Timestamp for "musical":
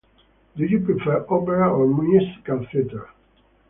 1.85-2.65